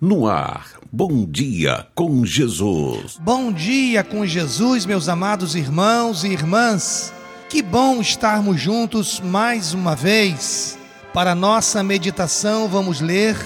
No 0.00 0.28
ar, 0.28 0.74
bom 0.92 1.26
dia 1.28 1.84
com 1.92 2.24
Jesus. 2.24 3.18
Bom 3.18 3.50
dia 3.50 4.04
com 4.04 4.24
Jesus, 4.24 4.86
meus 4.86 5.08
amados 5.08 5.56
irmãos 5.56 6.22
e 6.22 6.28
irmãs. 6.28 7.12
Que 7.48 7.60
bom 7.60 8.00
estarmos 8.00 8.60
juntos 8.60 9.18
mais 9.18 9.74
uma 9.74 9.96
vez. 9.96 10.78
Para 11.12 11.34
nossa 11.34 11.82
meditação, 11.82 12.68
vamos 12.68 13.00
ler 13.00 13.36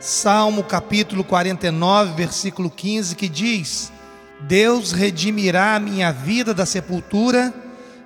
Salmo 0.00 0.64
capítulo 0.64 1.22
49, 1.22 2.14
versículo 2.14 2.70
15, 2.70 3.14
que 3.14 3.28
diz: 3.28 3.92
Deus 4.40 4.92
redimirá 4.92 5.74
a 5.74 5.80
minha 5.80 6.10
vida 6.12 6.54
da 6.54 6.64
sepultura 6.64 7.52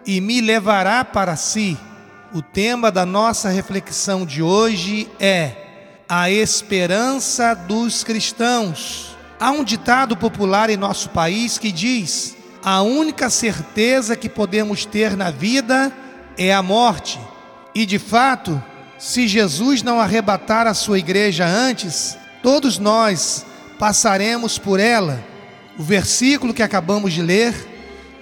e 0.04 0.20
me 0.20 0.40
levará 0.40 1.04
para 1.04 1.36
si. 1.36 1.78
O 2.32 2.42
tema 2.42 2.90
da 2.90 3.06
nossa 3.06 3.50
reflexão 3.50 4.26
de 4.26 4.42
hoje 4.42 5.08
é 5.20 5.63
a 6.08 6.30
esperança 6.30 7.54
dos 7.54 8.04
cristãos. 8.04 9.16
Há 9.38 9.50
um 9.50 9.64
ditado 9.64 10.16
popular 10.16 10.70
em 10.70 10.76
nosso 10.76 11.10
país 11.10 11.58
que 11.58 11.72
diz: 11.72 12.36
a 12.62 12.82
única 12.82 13.28
certeza 13.30 14.16
que 14.16 14.28
podemos 14.28 14.84
ter 14.84 15.16
na 15.16 15.30
vida 15.30 15.92
é 16.36 16.52
a 16.52 16.62
morte. 16.62 17.18
E 17.74 17.84
de 17.84 17.98
fato, 17.98 18.62
se 18.98 19.26
Jesus 19.26 19.82
não 19.82 20.00
arrebatar 20.00 20.66
a 20.66 20.74
sua 20.74 20.98
igreja 20.98 21.46
antes, 21.46 22.16
todos 22.42 22.78
nós 22.78 23.44
passaremos 23.78 24.58
por 24.58 24.78
ela. 24.78 25.22
O 25.78 25.82
versículo 25.82 26.54
que 26.54 26.62
acabamos 26.62 27.12
de 27.12 27.20
ler 27.20 27.54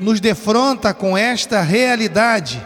nos 0.01 0.21
defronta 0.21 0.95
com 0.95 1.17
esta 1.17 1.61
realidade. 1.61 2.65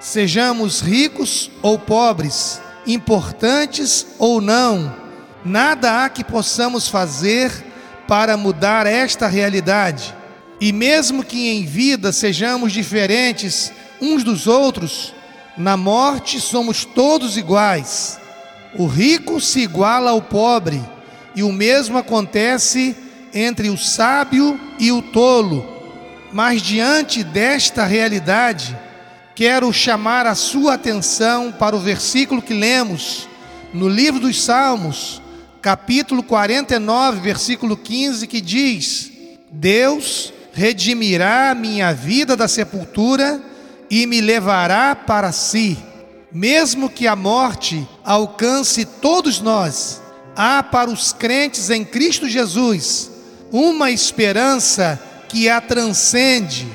Sejamos 0.00 0.80
ricos 0.80 1.50
ou 1.62 1.78
pobres, 1.78 2.60
importantes 2.86 4.06
ou 4.18 4.40
não, 4.40 4.94
nada 5.44 6.04
há 6.04 6.08
que 6.08 6.24
possamos 6.24 6.88
fazer 6.88 7.50
para 8.06 8.36
mudar 8.36 8.86
esta 8.86 9.26
realidade. 9.26 10.14
E 10.60 10.72
mesmo 10.72 11.24
que 11.24 11.48
em 11.48 11.64
vida 11.64 12.12
sejamos 12.12 12.72
diferentes 12.72 13.72
uns 14.00 14.22
dos 14.22 14.46
outros, 14.46 15.14
na 15.56 15.76
morte 15.76 16.40
somos 16.40 16.84
todos 16.84 17.36
iguais. 17.36 18.18
O 18.76 18.86
rico 18.86 19.40
se 19.40 19.60
iguala 19.60 20.10
ao 20.10 20.20
pobre, 20.20 20.82
e 21.34 21.42
o 21.42 21.52
mesmo 21.52 21.98
acontece 21.98 22.96
entre 23.32 23.68
o 23.68 23.76
sábio 23.76 24.58
e 24.78 24.92
o 24.92 25.02
tolo. 25.02 25.72
Mas 26.32 26.62
diante 26.62 27.22
desta 27.22 27.84
realidade, 27.84 28.76
quero 29.34 29.72
chamar 29.72 30.26
a 30.26 30.34
sua 30.34 30.74
atenção 30.74 31.50
para 31.50 31.74
o 31.74 31.80
versículo 31.80 32.40
que 32.40 32.54
lemos 32.54 33.28
no 33.72 33.88
livro 33.88 34.20
dos 34.20 34.40
Salmos, 34.42 35.20
capítulo 35.60 36.22
49, 36.22 37.20
versículo 37.20 37.76
15, 37.76 38.26
que 38.28 38.40
diz: 38.40 39.10
Deus 39.50 40.32
redimirá 40.52 41.54
minha 41.54 41.92
vida 41.92 42.36
da 42.36 42.46
sepultura 42.46 43.42
e 43.90 44.06
me 44.06 44.20
levará 44.20 44.94
para 44.94 45.32
si. 45.32 45.76
Mesmo 46.30 46.88
que 46.88 47.06
a 47.06 47.16
morte 47.16 47.86
alcance 48.04 48.84
todos 48.84 49.40
nós, 49.40 50.00
há 50.36 50.62
para 50.62 50.90
os 50.90 51.12
crentes 51.12 51.70
em 51.70 51.84
Cristo 51.84 52.28
Jesus 52.28 53.10
uma 53.50 53.90
esperança 53.90 55.00
que 55.28 55.48
a 55.48 55.60
transcende. 55.60 56.66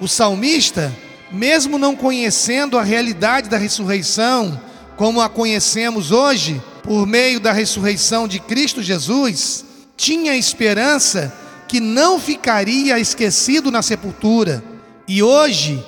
O 0.00 0.08
salmista 0.08 0.92
mesmo 1.32 1.78
não 1.78 1.96
conhecendo 1.96 2.78
a 2.78 2.82
realidade 2.82 3.48
da 3.48 3.56
ressurreição, 3.56 4.60
como 4.96 5.20
a 5.20 5.28
conhecemos 5.28 6.10
hoje, 6.10 6.62
por 6.82 7.06
meio 7.06 7.40
da 7.40 7.52
ressurreição 7.52 8.28
de 8.28 8.38
Cristo 8.38 8.82
Jesus, 8.82 9.64
tinha 9.96 10.36
esperança 10.36 11.32
que 11.66 11.80
não 11.80 12.20
ficaria 12.20 12.98
esquecido 12.98 13.70
na 13.70 13.80
sepultura. 13.82 14.62
E 15.08 15.22
hoje, 15.22 15.82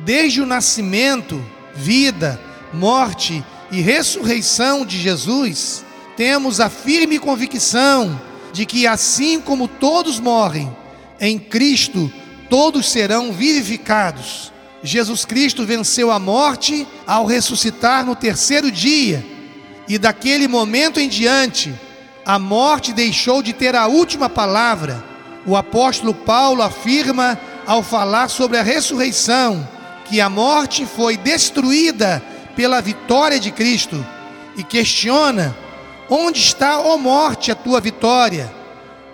desde 0.00 0.40
o 0.40 0.46
nascimento, 0.46 1.40
vida, 1.74 2.40
morte 2.72 3.44
e 3.70 3.80
ressurreição 3.80 4.84
de 4.84 4.98
Jesus, 4.98 5.84
temos 6.16 6.60
a 6.60 6.68
firme 6.68 7.18
convicção 7.18 8.20
de 8.52 8.66
que, 8.66 8.86
assim 8.86 9.40
como 9.40 9.68
todos 9.68 10.18
morrem, 10.18 10.74
em 11.20 11.38
Cristo 11.38 12.10
todos 12.48 12.90
serão 12.90 13.32
vivificados. 13.32 14.52
Jesus 14.82 15.24
Cristo 15.24 15.64
venceu 15.64 16.10
a 16.10 16.18
morte 16.18 16.86
ao 17.06 17.26
ressuscitar 17.26 18.04
no 18.04 18.14
terceiro 18.14 18.70
dia, 18.70 19.24
e 19.88 19.98
daquele 19.98 20.46
momento 20.46 21.00
em 21.00 21.08
diante, 21.08 21.74
a 22.24 22.38
morte 22.38 22.92
deixou 22.92 23.42
de 23.42 23.52
ter 23.52 23.74
a 23.74 23.86
última 23.86 24.28
palavra. 24.28 25.02
O 25.46 25.56
apóstolo 25.56 26.14
Paulo 26.14 26.62
afirma, 26.62 27.40
ao 27.66 27.82
falar 27.82 28.28
sobre 28.28 28.58
a 28.58 28.62
ressurreição, 28.62 29.66
que 30.04 30.20
a 30.20 30.28
morte 30.28 30.86
foi 30.86 31.16
destruída 31.16 32.22
pela 32.54 32.80
vitória 32.80 33.40
de 33.40 33.50
Cristo, 33.50 34.04
e 34.56 34.62
questiona: 34.62 35.56
onde 36.08 36.38
está, 36.38 36.80
ó 36.80 36.96
morte, 36.96 37.50
a 37.50 37.54
tua 37.54 37.80
vitória? 37.80 38.52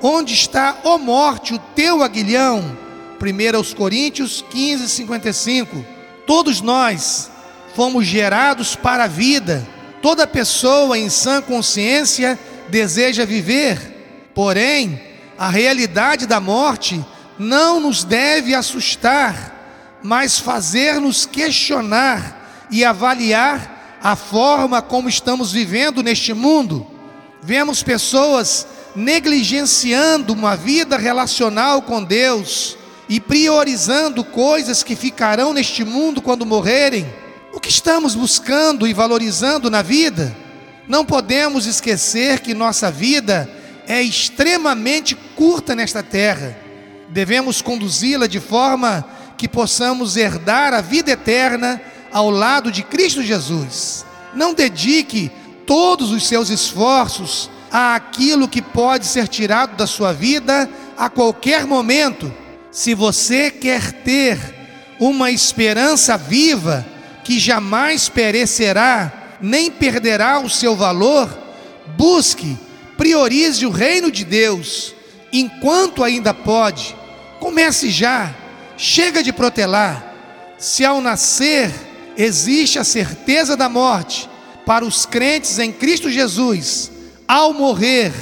Onde 0.02 0.34
está, 0.34 0.76
ó 0.84 0.98
morte, 0.98 1.54
o 1.54 1.58
teu 1.58 2.02
aguilhão? 2.02 2.76
1 3.20 3.74
Coríntios 3.74 4.44
15, 4.50 4.88
55. 4.88 5.84
Todos 6.26 6.60
nós 6.60 7.30
fomos 7.74 8.06
gerados 8.06 8.76
para 8.76 9.04
a 9.04 9.08
vida. 9.08 9.66
Toda 10.02 10.26
pessoa 10.26 10.98
em 10.98 11.08
sã 11.08 11.40
consciência 11.40 12.38
deseja 12.68 13.24
viver. 13.24 14.30
Porém, 14.34 15.00
a 15.38 15.48
realidade 15.48 16.26
da 16.26 16.40
morte 16.40 17.04
não 17.38 17.80
nos 17.80 18.04
deve 18.04 18.54
assustar, 18.54 19.98
mas 20.02 20.38
fazer-nos 20.38 21.26
questionar 21.26 22.66
e 22.70 22.84
avaliar 22.84 23.98
a 24.02 24.14
forma 24.14 24.82
como 24.82 25.08
estamos 25.08 25.50
vivendo 25.50 26.02
neste 26.02 26.34
mundo. 26.34 26.86
Vemos 27.42 27.82
pessoas 27.82 28.66
negligenciando 28.94 30.32
uma 30.32 30.56
vida 30.56 30.96
relacional 30.96 31.82
com 31.82 32.02
Deus 32.02 32.76
e 33.08 33.20
priorizando 33.20 34.24
coisas 34.24 34.82
que 34.82 34.96
ficarão 34.96 35.52
neste 35.52 35.84
mundo 35.84 36.22
quando 36.22 36.46
morrerem, 36.46 37.06
o 37.52 37.60
que 37.60 37.68
estamos 37.68 38.14
buscando 38.14 38.86
e 38.86 38.92
valorizando 38.92 39.70
na 39.70 39.82
vida? 39.82 40.34
Não 40.88 41.04
podemos 41.04 41.66
esquecer 41.66 42.40
que 42.40 42.52
nossa 42.52 42.90
vida 42.90 43.48
é 43.86 44.02
extremamente 44.02 45.14
curta 45.36 45.74
nesta 45.74 46.02
terra. 46.02 46.58
Devemos 47.08 47.62
conduzi-la 47.62 48.26
de 48.26 48.40
forma 48.40 49.04
que 49.36 49.48
possamos 49.48 50.16
herdar 50.16 50.74
a 50.74 50.80
vida 50.80 51.10
eterna 51.12 51.80
ao 52.12 52.30
lado 52.30 52.70
de 52.72 52.82
Cristo 52.82 53.22
Jesus. 53.22 54.04
Não 54.34 54.54
dedique 54.54 55.30
todos 55.66 56.10
os 56.10 56.26
seus 56.26 56.50
esforços 56.50 57.50
àquilo 57.70 58.48
que 58.48 58.62
pode 58.62 59.06
ser 59.06 59.28
tirado 59.28 59.76
da 59.76 59.86
sua 59.86 60.12
vida 60.12 60.68
a 60.96 61.08
qualquer 61.08 61.66
momento 61.66 62.32
se 62.74 62.92
você 62.92 63.52
quer 63.52 63.92
ter 63.92 64.36
uma 64.98 65.30
esperança 65.30 66.16
viva 66.16 66.84
que 67.22 67.38
jamais 67.38 68.08
perecerá, 68.08 69.36
nem 69.40 69.70
perderá 69.70 70.40
o 70.40 70.50
seu 70.50 70.74
valor, 70.74 71.30
busque, 71.96 72.58
priorize 72.98 73.64
o 73.64 73.70
reino 73.70 74.10
de 74.10 74.24
Deus 74.24 74.92
enquanto 75.32 76.02
ainda 76.02 76.34
pode. 76.34 76.96
Comece 77.38 77.90
já, 77.90 78.34
chega 78.76 79.22
de 79.22 79.32
protelar. 79.32 80.12
Se 80.58 80.84
ao 80.84 81.00
nascer 81.00 81.70
existe 82.16 82.76
a 82.76 82.84
certeza 82.84 83.56
da 83.56 83.68
morte 83.68 84.28
para 84.66 84.84
os 84.84 85.06
crentes 85.06 85.60
em 85.60 85.70
Cristo 85.70 86.10
Jesus, 86.10 86.90
ao 87.28 87.52
morrer 87.52 88.12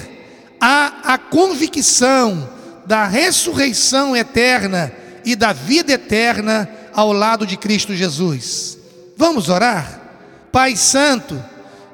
há 0.61 0.93
a 1.05 1.17
convicção 1.17 2.61
da 2.87 3.07
ressurreição 3.07 4.17
eterna 4.17 4.93
e 5.25 5.37
da 5.37 5.53
vida 5.53 5.93
eterna 5.93 6.69
ao 6.93 7.13
lado 7.13 7.47
de 7.47 7.57
Cristo 7.57 7.95
Jesus. 7.95 8.79
Vamos 9.17 9.49
orar? 9.49 10.01
Pai 10.51 10.77
Santo, 10.77 11.43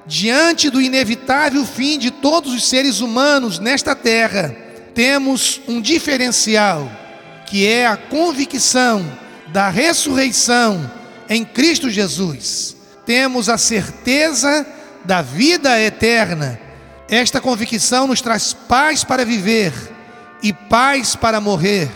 diante 0.06 0.70
do 0.70 0.80
inevitável 0.80 1.64
fim 1.64 1.98
de 1.98 2.10
todos 2.10 2.52
os 2.52 2.68
seres 2.68 3.00
humanos 3.00 3.58
nesta 3.58 3.94
terra, 3.94 4.54
temos 4.94 5.60
um 5.68 5.80
diferencial, 5.80 6.90
que 7.46 7.66
é 7.66 7.86
a 7.86 7.96
convicção 7.96 9.06
da 9.48 9.68
ressurreição 9.68 10.90
em 11.28 11.44
Cristo 11.44 11.90
Jesus. 11.90 12.76
Temos 13.06 13.48
a 13.48 13.56
certeza 13.56 14.66
da 15.04 15.22
vida 15.22 15.80
eterna. 15.80 16.58
Esta 17.08 17.40
convicção 17.40 18.06
nos 18.06 18.20
traz 18.20 18.52
paz 18.52 19.04
para 19.04 19.24
viver 19.24 19.72
e 20.42 20.52
paz 20.52 21.16
para 21.16 21.40
morrer. 21.40 21.90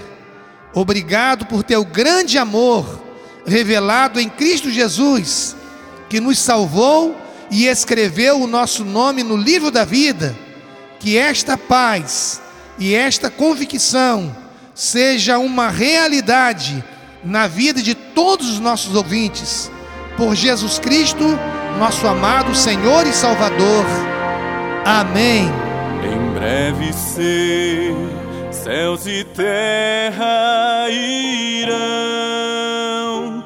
Obrigado 0.74 1.46
por 1.46 1.62
teu 1.62 1.84
grande 1.84 2.38
amor 2.38 3.02
revelado 3.44 4.20
em 4.20 4.28
Cristo 4.28 4.70
Jesus, 4.70 5.56
que 6.08 6.20
nos 6.20 6.38
salvou 6.38 7.16
e 7.50 7.66
escreveu 7.66 8.40
o 8.40 8.46
nosso 8.46 8.84
nome 8.84 9.22
no 9.22 9.36
livro 9.36 9.70
da 9.70 9.84
vida. 9.84 10.34
que 11.02 11.18
esta 11.18 11.58
paz 11.58 12.40
e 12.78 12.94
esta 12.94 13.28
convicção 13.28 14.34
seja 14.72 15.36
uma 15.36 15.68
realidade 15.68 16.82
na 17.24 17.48
vida 17.48 17.82
de 17.82 17.92
todos 17.92 18.48
os 18.48 18.60
nossos 18.60 18.94
ouvintes, 18.94 19.68
por 20.16 20.36
Jesus 20.36 20.78
Cristo, 20.78 21.24
nosso 21.76 22.06
amado 22.06 22.54
Senhor 22.54 23.04
e 23.04 23.12
Salvador. 23.12 23.84
Amém. 24.84 25.50
Em 26.04 26.34
breve 26.34 26.92
ser, 26.92 27.94
céus 28.52 29.06
e 29.06 29.24
terra 29.24 30.88
irão 30.90 31.72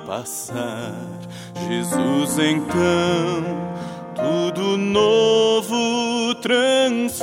passar. 0.06 0.94
Jesus 1.68 2.38
então 2.38 3.66
tudo 4.14 4.76
novo 4.76 6.34
transformará. 6.42 7.16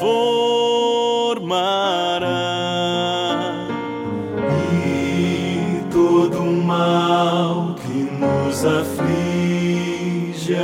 E 4.74 5.84
todo 5.92 6.42
mal 6.42 7.76
que 7.76 8.08
nos 8.18 8.66
aflige 8.66 10.56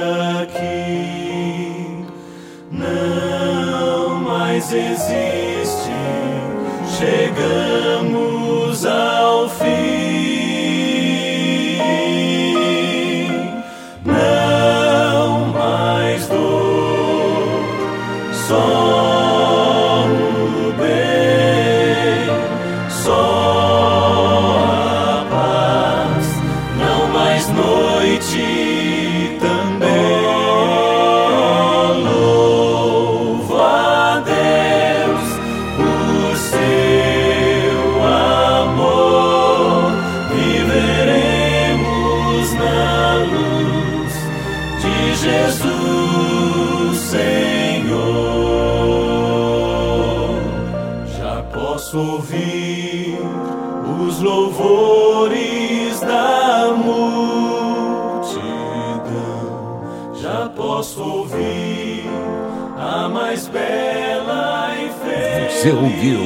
aqui 0.41 2.05
não 2.71 4.15
mais 4.21 4.71
existe. 4.71 5.38
Michigan. 7.01 7.88
Posso 51.89 51.97
ouvir 51.97 53.17
os 54.05 54.21
louvores 54.21 55.99
da 56.01 56.71
multidão. 56.77 57.01
Já 60.21 60.49
posso 60.49 61.01
ouvir 61.01 62.03
a 62.77 63.09
mais 63.09 63.47
bela 63.47 64.75
e 64.75 64.91
feliz. 65.03 65.53
Você 65.53 65.71
ouviu 65.71 66.19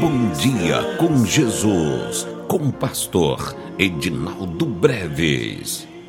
Bom 0.00 0.30
Dia 0.38 0.96
com 0.96 1.26
Jesus, 1.26 2.28
com 2.46 2.58
o 2.58 2.72
pastor 2.72 3.56
Edinaldo 3.78 4.64
Breves. 4.64 5.89